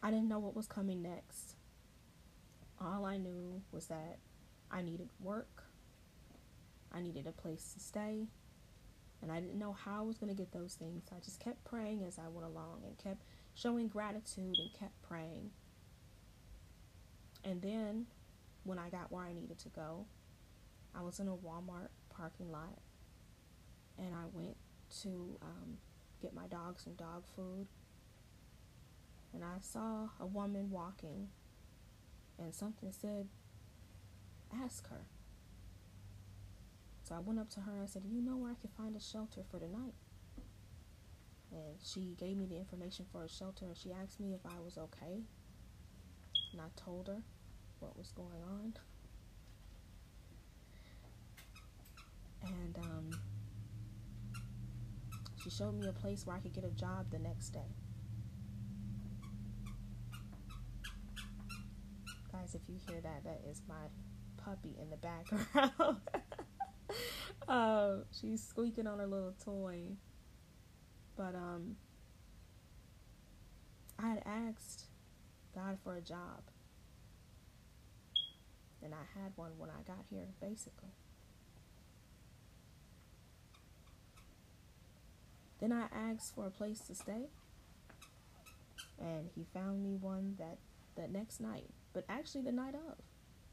I 0.01 0.11
didn't 0.11 0.29
know 0.29 0.39
what 0.39 0.55
was 0.55 0.67
coming 0.67 1.01
next. 1.01 1.55
All 2.79 3.05
I 3.05 3.17
knew 3.17 3.61
was 3.71 3.87
that 3.87 4.19
I 4.71 4.81
needed 4.81 5.09
work, 5.19 5.64
I 6.95 7.01
needed 7.01 7.27
a 7.27 7.31
place 7.31 7.73
to 7.73 7.79
stay, 7.79 8.27
and 9.21 9.31
I 9.31 9.39
didn't 9.39 9.59
know 9.59 9.73
how 9.73 9.99
I 9.99 10.01
was 10.01 10.17
going 10.17 10.29
to 10.29 10.35
get 10.35 10.51
those 10.51 10.75
things. 10.75 11.03
So 11.09 11.15
I 11.15 11.19
just 11.19 11.39
kept 11.39 11.63
praying 11.65 12.03
as 12.03 12.17
I 12.17 12.27
went 12.29 12.45
along 12.45 12.83
and 12.85 12.97
kept 12.97 13.23
showing 13.53 13.87
gratitude 13.87 14.55
and 14.57 14.73
kept 14.79 15.01
praying. 15.01 15.51
And 17.43 17.61
then 17.61 18.07
when 18.63 18.79
I 18.79 18.89
got 18.89 19.11
where 19.11 19.23
I 19.23 19.33
needed 19.33 19.59
to 19.59 19.69
go, 19.69 20.05
I 20.95 21.01
was 21.01 21.19
in 21.19 21.27
a 21.27 21.35
Walmart 21.35 21.89
parking 22.09 22.51
lot 22.51 22.79
and 23.97 24.13
I 24.13 24.25
went 24.33 24.55
to 25.01 25.37
um, 25.41 25.77
get 26.21 26.33
my 26.33 26.47
dog 26.47 26.79
some 26.79 26.93
dog 26.93 27.23
food. 27.35 27.67
And 29.33 29.43
I 29.43 29.59
saw 29.59 30.09
a 30.19 30.25
woman 30.25 30.69
walking 30.71 31.27
and 32.39 32.53
something 32.53 32.91
said, 32.91 33.27
Ask 34.63 34.89
her. 34.89 35.05
So 37.05 37.13
I 37.13 37.19
went 37.19 37.37
up 37.37 37.51
to 37.51 37.59
her 37.59 37.71
and 37.71 37.83
I 37.83 37.85
said, 37.85 38.01
Do 38.01 38.09
you 38.09 38.19
know 38.19 38.35
where 38.35 38.49
I 38.49 38.55
can 38.59 38.71
find 38.75 38.95
a 38.95 38.99
shelter 38.99 39.41
for 39.51 39.59
the 39.59 39.67
night? 39.67 39.93
And 41.51 41.75
she 41.79 42.15
gave 42.19 42.35
me 42.35 42.47
the 42.47 42.57
information 42.57 43.05
for 43.11 43.23
a 43.23 43.29
shelter 43.29 43.65
and 43.65 43.77
she 43.77 43.91
asked 43.91 44.19
me 44.19 44.33
if 44.33 44.41
I 44.43 44.59
was 44.59 44.79
okay. 44.79 45.21
And 46.51 46.61
I 46.61 46.65
told 46.75 47.07
her 47.07 47.21
what 47.79 47.95
was 47.95 48.11
going 48.11 48.41
on. 48.41 48.73
And 52.41 52.77
um, 52.79 53.11
she 55.43 55.51
showed 55.51 55.75
me 55.75 55.87
a 55.87 55.93
place 55.93 56.25
where 56.25 56.35
I 56.35 56.39
could 56.39 56.53
get 56.53 56.63
a 56.63 56.71
job 56.71 57.11
the 57.11 57.19
next 57.19 57.49
day. 57.49 57.75
Guys, 62.31 62.55
if 62.55 62.67
you 62.67 62.79
hear 62.89 62.99
that, 62.99 63.23
that 63.25 63.41
is 63.47 63.61
my 63.69 63.75
puppy 64.43 64.75
in 64.81 64.89
the 64.89 64.97
background. 64.97 66.01
uh, 67.47 67.97
she's 68.11 68.43
squeaking 68.43 68.87
on 68.87 68.99
her 68.99 69.07
little 69.07 69.33
toy. 69.43 69.97
But 71.15 71.35
um, 71.35 71.77
I 73.97 74.09
had 74.09 74.23
asked 74.25 74.85
God 75.53 75.77
for 75.83 75.95
a 75.95 76.01
job. 76.01 76.41
And 78.83 78.93
I 78.93 79.19
had 79.19 79.31
one 79.35 79.51
when 79.57 79.69
I 79.69 79.81
got 79.87 80.05
here, 80.09 80.27
basically. 80.41 80.89
Then 85.59 85.71
I 85.71 85.85
asked 85.91 86.35
for 86.35 86.45
a 86.45 86.51
place 86.51 86.79
to 86.81 86.95
stay. 86.95 87.29
And 88.99 89.29
he 89.35 89.45
found 89.53 89.83
me 89.83 89.95
one 89.95 90.35
that 90.37 90.57
the 90.95 91.07
next 91.07 91.41
night, 91.41 91.69
but 91.93 92.05
actually 92.07 92.41
the 92.41 92.51
night 92.51 92.75
of. 92.75 92.97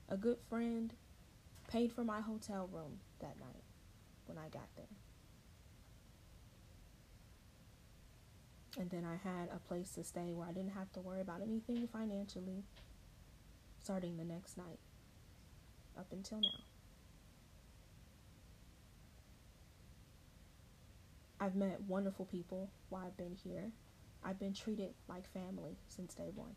A 0.08 0.16
good 0.16 0.38
friend 0.48 0.92
paid 1.68 1.92
for 1.92 2.04
my 2.04 2.20
hotel 2.20 2.68
room 2.70 2.98
that 3.20 3.38
night 3.40 3.62
when 4.32 4.42
I 4.42 4.48
got 4.48 4.68
there. 4.76 4.86
And 8.78 8.90
then 8.90 9.04
I 9.04 9.16
had 9.28 9.48
a 9.54 9.58
place 9.68 9.90
to 9.92 10.04
stay 10.04 10.32
where 10.32 10.48
I 10.48 10.52
didn't 10.52 10.72
have 10.72 10.90
to 10.92 11.00
worry 11.00 11.20
about 11.20 11.42
anything 11.42 11.86
financially 11.92 12.64
starting 13.82 14.16
the 14.16 14.24
next 14.24 14.56
night 14.56 14.78
up 15.98 16.06
until 16.12 16.40
now. 16.40 16.48
I've 21.38 21.56
met 21.56 21.80
wonderful 21.86 22.24
people 22.24 22.70
while 22.88 23.04
I've 23.04 23.16
been 23.16 23.36
here. 23.44 23.72
I've 24.24 24.38
been 24.38 24.54
treated 24.54 24.94
like 25.08 25.30
family 25.32 25.76
since 25.88 26.14
day 26.14 26.30
one. 26.34 26.54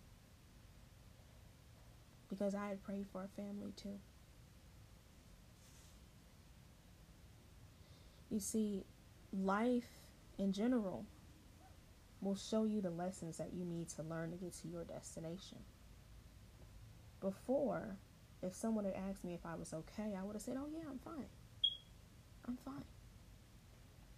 Because 2.30 2.56
I 2.56 2.70
had 2.70 2.84
prayed 2.84 3.08
for 3.12 3.24
a 3.24 3.42
family 3.42 3.74
too. 3.76 4.00
You 8.30 8.40
see, 8.40 8.86
life 9.32 9.90
in 10.38 10.52
general 10.52 11.06
will 12.22 12.36
show 12.36 12.64
you 12.64 12.82
the 12.82 12.90
lessons 12.90 13.38
that 13.38 13.54
you 13.54 13.64
need 13.66 13.90
to 13.90 14.04
learn 14.04 14.32
to 14.32 14.38
get 14.38 14.54
to 14.62 14.68
your 14.68 14.84
destination. 14.84 15.60
Before, 17.22 17.98
if 18.42 18.56
someone 18.56 18.86
had 18.86 18.96
asked 19.10 19.24
me 19.24 19.34
if 19.34 19.46
I 19.46 19.56
was 19.56 19.74
okay, 19.74 20.16
I 20.20 20.24
would 20.24 20.36
have 20.36 20.42
said, 20.42 20.58
Oh, 20.58 20.68
yeah, 20.72 20.84
I'm 20.90 21.00
fine. 21.00 21.28
I'm 22.48 22.58
fine. 22.58 22.84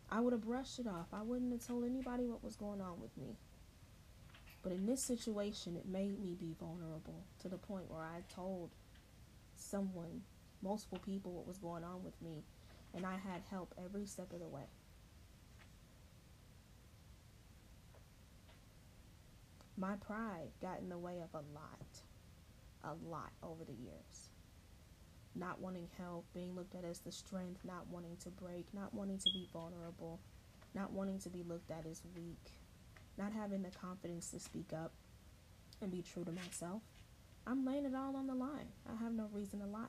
I 0.09 0.21
would 0.21 0.33
have 0.33 0.43
brushed 0.43 0.79
it 0.79 0.87
off. 0.87 1.07
I 1.11 1.21
wouldn't 1.21 1.51
have 1.51 1.65
told 1.65 1.85
anybody 1.85 2.25
what 2.25 2.43
was 2.43 2.55
going 2.55 2.81
on 2.81 2.99
with 3.01 3.15
me. 3.17 3.35
But 4.63 4.71
in 4.71 4.85
this 4.85 5.03
situation, 5.03 5.75
it 5.75 5.87
made 5.87 6.19
me 6.19 6.35
be 6.39 6.55
vulnerable 6.59 7.23
to 7.41 7.49
the 7.49 7.57
point 7.57 7.89
where 7.89 8.01
I 8.01 8.21
told 8.33 8.71
someone, 9.55 10.21
multiple 10.61 10.99
people, 11.05 11.31
what 11.31 11.47
was 11.47 11.57
going 11.57 11.83
on 11.83 12.03
with 12.03 12.21
me, 12.21 12.43
and 12.95 13.05
I 13.05 13.13
had 13.13 13.41
help 13.49 13.73
every 13.83 14.05
step 14.05 14.31
of 14.33 14.39
the 14.39 14.47
way. 14.47 14.67
My 19.77 19.95
pride 19.95 20.49
got 20.61 20.79
in 20.79 20.89
the 20.89 20.97
way 20.97 21.21
of 21.21 21.29
a 21.33 21.43
lot, 21.53 22.01
a 22.83 22.93
lot 23.07 23.31
over 23.43 23.63
the 23.63 23.73
years 23.73 24.29
not 25.39 25.61
wanting 25.61 25.87
help, 25.97 26.25
being 26.33 26.55
looked 26.55 26.75
at 26.75 26.83
as 26.83 26.99
the 26.99 27.11
strength, 27.11 27.61
not 27.63 27.87
wanting 27.87 28.17
to 28.17 28.29
break, 28.29 28.65
not 28.73 28.93
wanting 28.93 29.17
to 29.17 29.29
be 29.33 29.47
vulnerable, 29.53 30.19
not 30.73 30.91
wanting 30.91 31.19
to 31.19 31.29
be 31.29 31.43
looked 31.43 31.71
at 31.71 31.85
as 31.89 32.01
weak, 32.15 32.51
not 33.17 33.31
having 33.31 33.61
the 33.61 33.69
confidence 33.69 34.31
to 34.31 34.39
speak 34.39 34.71
up 34.73 34.93
and 35.81 35.91
be 35.91 36.01
true 36.01 36.23
to 36.23 36.31
myself. 36.31 36.81
I'm 37.45 37.65
laying 37.65 37.85
it 37.85 37.95
all 37.95 38.15
on 38.15 38.27
the 38.27 38.35
line. 38.35 38.67
I 38.89 39.01
have 39.01 39.13
no 39.13 39.29
reason 39.31 39.59
to 39.59 39.65
lie. 39.65 39.85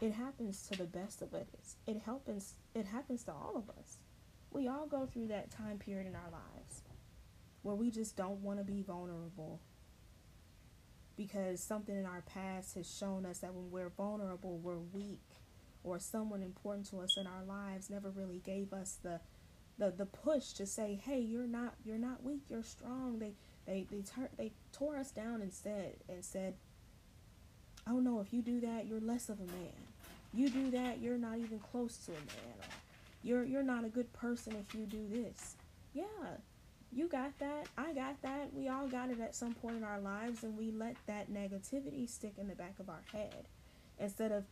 It 0.00 0.12
happens 0.12 0.66
to 0.68 0.78
the 0.78 0.84
best 0.84 1.20
of 1.20 1.34
us. 1.34 1.76
It 1.86 2.00
happens 2.06 2.54
it 2.74 2.86
happens 2.86 3.24
to 3.24 3.32
all 3.32 3.54
of 3.56 3.68
us. 3.78 3.98
We 4.50 4.66
all 4.66 4.86
go 4.86 5.06
through 5.06 5.28
that 5.28 5.50
time 5.50 5.78
period 5.78 6.06
in 6.06 6.14
our 6.16 6.30
lives 6.30 6.82
where 7.62 7.74
we 7.74 7.90
just 7.90 8.16
don't 8.16 8.42
want 8.42 8.58
to 8.58 8.64
be 8.64 8.82
vulnerable 8.82 9.60
because 11.16 11.62
something 11.62 11.94
in 11.94 12.06
our 12.06 12.22
past 12.22 12.74
has 12.76 12.90
shown 12.90 13.26
us 13.26 13.38
that 13.38 13.52
when 13.52 13.70
we're 13.70 13.90
vulnerable, 13.90 14.56
we're 14.56 14.78
weak, 14.78 15.20
or 15.84 15.98
someone 15.98 16.42
important 16.42 16.88
to 16.88 17.00
us 17.00 17.18
in 17.18 17.26
our 17.26 17.44
lives 17.44 17.90
never 17.90 18.10
really 18.10 18.40
gave 18.44 18.72
us 18.72 18.98
the 19.02 19.20
the, 19.78 19.90
the 19.90 20.06
push 20.06 20.52
to 20.52 20.66
say, 20.66 20.98
"Hey, 21.04 21.20
you're 21.20 21.46
not 21.46 21.74
you're 21.84 21.98
not 21.98 22.22
weak, 22.22 22.44
you're 22.48 22.62
strong." 22.62 23.18
They 23.18 23.34
they 23.66 23.86
they 23.90 24.02
tur- 24.02 24.30
they 24.38 24.52
tore 24.72 24.96
us 24.96 25.10
down 25.10 25.42
instead 25.42 25.96
and 26.08 26.24
said, 26.24 26.54
"Oh 27.90 27.98
no, 27.98 28.20
if 28.20 28.32
you 28.32 28.42
do 28.42 28.60
that, 28.60 28.86
you're 28.86 29.00
less 29.00 29.28
of 29.28 29.40
a 29.40 29.46
man. 29.46 29.72
You 30.32 30.48
do 30.48 30.70
that, 30.70 31.00
you're 31.00 31.18
not 31.18 31.38
even 31.38 31.58
close 31.58 31.96
to 32.06 32.12
a 32.12 32.14
man. 32.14 32.56
Or, 32.60 32.66
you're 33.22 33.44
you're 33.44 33.62
not 33.62 33.84
a 33.84 33.88
good 33.88 34.12
person 34.12 34.54
if 34.54 34.74
you 34.74 34.86
do 34.86 35.06
this." 35.08 35.56
Yeah, 35.92 36.04
you 36.92 37.08
got 37.08 37.36
that. 37.40 37.66
I 37.76 37.92
got 37.92 38.20
that. 38.22 38.54
We 38.54 38.68
all 38.68 38.86
got 38.86 39.10
it 39.10 39.20
at 39.20 39.34
some 39.34 39.54
point 39.54 39.76
in 39.76 39.84
our 39.84 40.00
lives, 40.00 40.44
and 40.44 40.56
we 40.56 40.70
let 40.70 40.96
that 41.06 41.30
negativity 41.30 42.08
stick 42.08 42.34
in 42.38 42.48
the 42.48 42.54
back 42.54 42.78
of 42.78 42.88
our 42.88 43.02
head 43.12 43.46
instead 43.98 44.32
of 44.32 44.44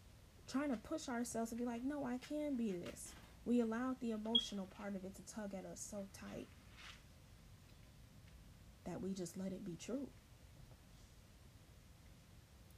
trying 0.49 0.71
to 0.71 0.77
push 0.77 1.09
ourselves 1.09 1.53
and 1.53 1.59
be 1.59 1.67
like, 1.67 1.85
no, 1.85 2.05
I 2.05 2.19
can 2.19 2.57
be 2.57 2.73
this. 2.73 3.13
We 3.45 3.61
allowed 3.61 4.01
the 4.01 4.13
emotional 4.13 4.67
part 4.67 4.95
of 4.97 5.05
it 5.05 5.15
to 5.17 5.35
tug 5.35 5.55
at 5.55 5.65
us 5.65 5.81
so 5.81 6.07
tight 6.13 6.47
that 8.85 9.01
we 9.01 9.13
just 9.13 9.37
let 9.37 9.53
it 9.53 9.65
be 9.65 9.77
true. 9.77 10.09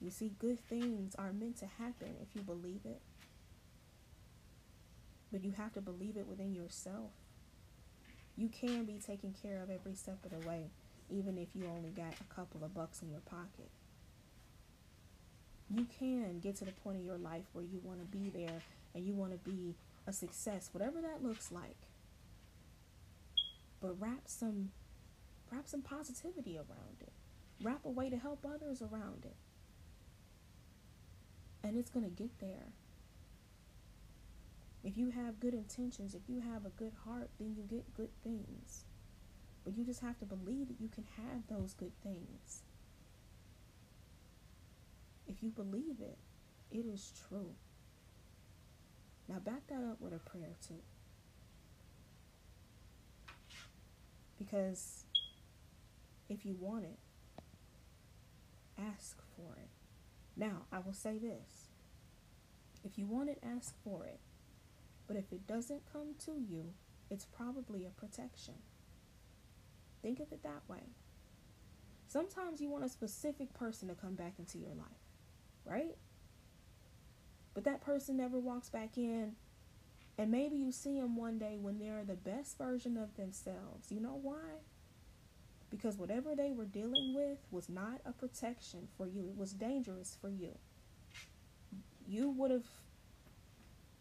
You 0.00 0.10
see, 0.10 0.32
good 0.38 0.58
things 0.68 1.14
are 1.16 1.32
meant 1.32 1.58
to 1.58 1.66
happen 1.66 2.16
if 2.22 2.34
you 2.34 2.42
believe 2.42 2.80
it. 2.84 3.00
But 5.32 5.44
you 5.44 5.52
have 5.52 5.72
to 5.74 5.80
believe 5.80 6.16
it 6.16 6.26
within 6.26 6.54
yourself 6.54 7.10
you 8.36 8.48
can 8.48 8.84
be 8.84 8.98
taken 8.98 9.34
care 9.42 9.62
of 9.62 9.70
every 9.70 9.94
step 9.94 10.18
of 10.24 10.30
the 10.30 10.48
way, 10.48 10.70
even 11.10 11.36
if 11.38 11.48
you 11.54 11.66
only 11.66 11.90
got 11.90 12.14
a 12.20 12.34
couple 12.34 12.64
of 12.64 12.74
bucks 12.74 13.02
in 13.02 13.10
your 13.10 13.20
pocket. 13.20 13.68
You 15.70 15.86
can 15.98 16.40
get 16.40 16.56
to 16.56 16.64
the 16.64 16.72
point 16.72 16.98
in 16.98 17.04
your 17.04 17.18
life 17.18 17.44
where 17.52 17.64
you 17.64 17.80
want 17.84 18.00
to 18.00 18.06
be 18.06 18.30
there 18.30 18.60
and 18.94 19.06
you 19.06 19.14
want 19.14 19.32
to 19.32 19.38
be 19.50 19.74
a 20.06 20.12
success, 20.12 20.70
whatever 20.72 21.00
that 21.00 21.22
looks 21.22 21.52
like. 21.52 21.76
but 23.80 23.98
wrap 24.00 24.22
some 24.26 24.70
wrap 25.52 25.66
some 25.68 25.82
positivity 25.82 26.56
around 26.56 26.96
it. 27.00 27.12
Wrap 27.62 27.84
a 27.84 27.90
way 27.90 28.10
to 28.10 28.16
help 28.16 28.44
others 28.46 28.82
around 28.82 29.24
it. 29.24 29.34
And 31.62 31.76
it's 31.76 31.90
going 31.90 32.04
to 32.04 32.10
get 32.10 32.38
there. 32.40 32.72
If 34.82 34.96
you 34.96 35.10
have 35.10 35.40
good 35.40 35.52
intentions, 35.52 36.14
if 36.14 36.22
you 36.26 36.40
have 36.40 36.64
a 36.64 36.70
good 36.70 36.92
heart, 37.04 37.30
then 37.38 37.54
you 37.54 37.64
get 37.64 37.92
good 37.94 38.10
things. 38.24 38.84
But 39.64 39.76
you 39.76 39.84
just 39.84 40.00
have 40.00 40.18
to 40.20 40.24
believe 40.24 40.68
that 40.68 40.80
you 40.80 40.88
can 40.88 41.04
have 41.16 41.46
those 41.48 41.74
good 41.74 41.92
things. 42.02 42.62
If 45.28 45.42
you 45.42 45.50
believe 45.50 46.00
it, 46.00 46.18
it 46.70 46.86
is 46.86 47.12
true. 47.28 47.50
Now 49.28 49.38
back 49.38 49.66
that 49.68 49.84
up 49.84 50.00
with 50.00 50.14
a 50.14 50.18
prayer 50.18 50.56
too. 50.66 50.82
Because 54.38 55.04
if 56.28 56.46
you 56.46 56.56
want 56.58 56.84
it, 56.84 56.98
ask 58.78 59.18
for 59.36 59.56
it. 59.56 59.79
Now, 60.36 60.66
I 60.72 60.78
will 60.78 60.92
say 60.92 61.18
this. 61.18 61.68
If 62.84 62.98
you 62.98 63.06
want 63.06 63.28
it, 63.28 63.42
ask 63.42 63.74
for 63.84 64.04
it. 64.04 64.20
But 65.06 65.16
if 65.16 65.32
it 65.32 65.46
doesn't 65.46 65.92
come 65.92 66.14
to 66.24 66.32
you, 66.32 66.72
it's 67.10 67.24
probably 67.24 67.84
a 67.84 67.90
protection. 67.90 68.54
Think 70.02 70.20
of 70.20 70.32
it 70.32 70.42
that 70.42 70.62
way. 70.68 70.94
Sometimes 72.06 72.60
you 72.60 72.70
want 72.70 72.84
a 72.84 72.88
specific 72.88 73.52
person 73.54 73.88
to 73.88 73.94
come 73.94 74.14
back 74.14 74.34
into 74.38 74.58
your 74.58 74.74
life, 74.74 74.86
right? 75.64 75.96
But 77.54 77.64
that 77.64 77.82
person 77.82 78.16
never 78.16 78.38
walks 78.38 78.68
back 78.68 78.96
in. 78.96 79.32
And 80.18 80.30
maybe 80.30 80.56
you 80.56 80.72
see 80.72 81.00
them 81.00 81.16
one 81.16 81.38
day 81.38 81.56
when 81.60 81.78
they're 81.78 82.04
the 82.04 82.14
best 82.14 82.58
version 82.58 82.96
of 82.96 83.16
themselves. 83.16 83.90
You 83.90 84.00
know 84.00 84.18
why? 84.20 84.60
Because 85.70 85.96
whatever 85.96 86.34
they 86.34 86.50
were 86.50 86.64
dealing 86.64 87.14
with 87.14 87.38
was 87.50 87.68
not 87.68 88.00
a 88.04 88.12
protection 88.12 88.88
for 88.96 89.06
you, 89.06 89.28
it 89.28 89.36
was 89.36 89.52
dangerous 89.52 90.16
for 90.20 90.28
you. 90.28 90.58
You 92.06 92.28
would 92.30 92.50
have 92.50 92.66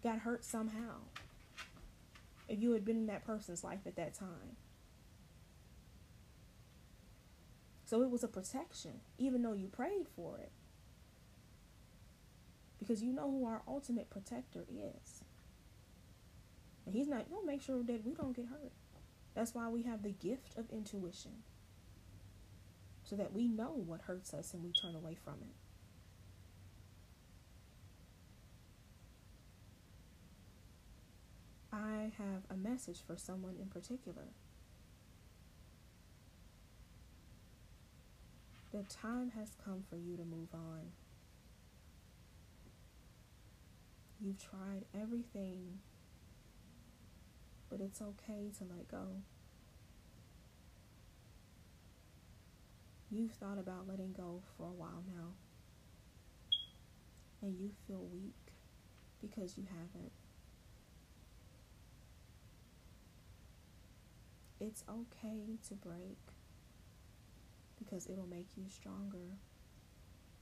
got 0.04 0.20
hurt 0.20 0.44
somehow 0.44 0.96
if 2.48 2.60
you 2.60 2.72
had 2.72 2.84
been 2.84 2.98
in 2.98 3.06
that 3.08 3.26
person's 3.26 3.64
life 3.64 3.82
at 3.86 3.96
that 3.98 4.16
time. 4.16 4.58
So 7.86 8.02
it 8.02 8.10
was 8.10 8.24
a 8.24 8.28
protection, 8.28 9.02
even 9.18 9.42
though 9.42 9.54
you 9.54 9.68
prayed 9.68 10.08
for 10.16 10.38
it. 10.38 10.52
Because 12.78 13.04
you 13.04 13.14
know 13.14 13.30
who 13.30 13.46
our 13.46 13.62
ultimate 13.68 14.10
protector 14.10 14.66
is. 14.70 15.24
And 16.86 16.96
he's 16.96 17.08
not, 17.08 17.30
going 17.30 17.42
to 17.42 17.48
make 17.48 17.62
sure 17.62 17.84
that 17.84 18.06
we 18.06 18.14
don't 18.14 18.36
get 18.36 18.46
hurt. 18.46 18.72
That's 19.36 19.54
why 19.54 19.70
we 19.70 19.84
have 19.84 20.02
the 20.02 20.12
gift 20.12 20.58
of 20.58 20.70
intuition. 20.72 21.32
So 23.10 23.16
that 23.16 23.34
we 23.34 23.48
know 23.48 23.72
what 23.88 24.02
hurts 24.02 24.36
us 24.36 24.54
and 24.54 24.64
we 24.64 24.72
turn 24.72 24.94
away 24.94 25.18
from 25.24 25.38
it. 25.42 25.56
I 31.74 32.12
have 32.20 32.44
a 32.52 32.56
message 32.56 33.00
for 33.08 33.18
someone 33.18 33.56
in 33.60 33.66
particular. 33.66 34.28
The 38.72 38.84
time 38.84 39.32
has 39.32 39.56
come 39.66 39.84
for 39.90 39.96
you 39.96 40.16
to 40.16 40.24
move 40.24 40.50
on. 40.54 40.92
You've 44.22 44.38
tried 44.38 44.86
everything, 44.94 45.80
but 47.72 47.82
it's 47.82 48.04
okay 48.04 48.52
to 48.60 48.66
let 48.70 48.88
go. 48.88 49.24
You've 53.12 53.32
thought 53.32 53.58
about 53.58 53.88
letting 53.88 54.14
go 54.14 54.42
for 54.56 54.68
a 54.68 54.72
while 54.72 55.04
now, 55.08 55.34
and 57.42 57.58
you 57.60 57.72
feel 57.88 58.06
weak 58.12 58.54
because 59.20 59.58
you 59.58 59.66
haven't. 59.68 60.12
It's 64.60 64.84
okay 64.90 65.58
to 65.70 65.74
break 65.74 66.18
because 67.80 68.08
it'll 68.08 68.28
make 68.28 68.50
you 68.56 68.66
stronger, 68.68 69.38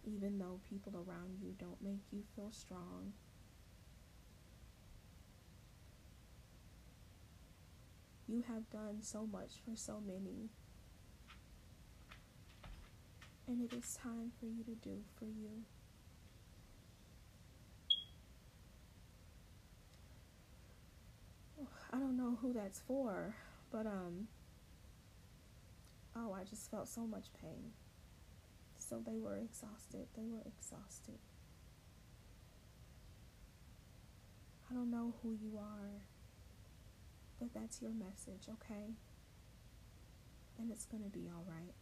even 0.04 0.38
though 0.40 0.60
people 0.70 0.94
around 0.96 1.38
you 1.42 1.54
don't 1.58 1.82
make 1.82 2.02
you 2.12 2.24
feel 2.36 2.52
strong. 2.52 3.14
You 8.28 8.44
have 8.48 8.70
done 8.70 9.02
so 9.02 9.26
much 9.26 9.54
for 9.64 9.76
so 9.76 10.02
many. 10.06 10.50
And 13.48 13.62
it 13.62 13.74
is 13.74 13.98
time 14.02 14.32
for 14.40 14.46
you 14.46 14.64
to 14.64 14.76
do 14.76 14.98
for 15.18 15.26
you. 15.26 15.64
I 21.92 21.98
don't 21.98 22.18
know 22.18 22.38
who 22.42 22.54
that's 22.54 22.82
for, 22.82 23.36
but 23.72 23.86
um 23.86 24.28
oh, 26.16 26.34
I 26.34 26.44
just 26.44 26.70
felt 26.70 26.88
so 26.88 27.02
much 27.08 27.28
pain. 27.42 27.72
So 28.78 29.02
they 29.06 29.18
were 29.18 29.38
exhausted. 29.38 30.08
They 30.16 30.26
were 30.26 30.44
exhausted. 30.46 31.20
I 34.70 34.74
don't 34.74 34.92
know 34.92 35.14
who 35.22 35.32
you 35.32 35.58
are. 35.58 36.02
But 37.40 37.54
that's 37.54 37.82
your 37.82 37.92
message, 37.92 38.50
okay? 38.50 38.96
And 40.58 40.72
it's 40.72 40.86
going 40.86 41.04
to 41.04 41.10
be 41.10 41.30
all 41.34 41.46
right. 41.48 41.74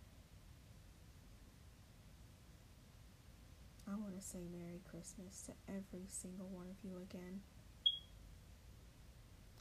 I 3.88 3.96
want 3.96 4.16
to 4.16 4.22
say 4.22 4.40
Merry 4.52 4.82
Christmas 4.90 5.44
to 5.46 5.54
every 5.70 6.08
single 6.08 6.48
one 6.50 6.68
of 6.70 6.78
you 6.84 6.98
again. 6.98 7.42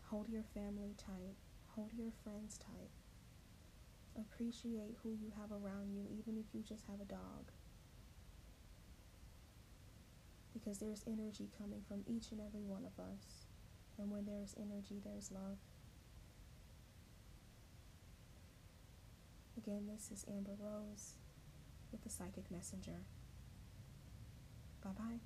Hold 0.08 0.28
your 0.28 0.44
family 0.54 0.94
tight. 0.96 1.36
Hold 1.74 1.92
your 1.92 2.10
friends 2.22 2.56
tight. 2.58 2.90
Appreciate 4.16 4.96
who 5.02 5.10
you 5.10 5.32
have 5.38 5.50
around 5.50 5.92
you, 5.92 6.06
even 6.16 6.38
if 6.38 6.46
you 6.54 6.62
just 6.62 6.86
have 6.86 7.00
a 7.00 7.04
dog. 7.04 7.50
Because 10.54 10.78
there's 10.78 11.04
energy 11.06 11.50
coming 11.58 11.82
from 11.86 12.04
each 12.06 12.30
and 12.30 12.40
every 12.40 12.62
one 12.62 12.84
of 12.86 12.98
us. 13.02 13.44
And 13.98 14.10
when 14.10 14.24
there's 14.24 14.54
energy, 14.56 15.02
there's 15.04 15.30
love. 15.32 15.58
Again, 19.58 19.86
this 19.86 20.10
is 20.10 20.24
Amber 20.28 20.56
Rose 20.58 21.14
with 21.92 22.02
the 22.02 22.10
Psychic 22.10 22.50
Messenger. 22.50 23.04
Bye 24.84 24.90
bye. 24.92 25.18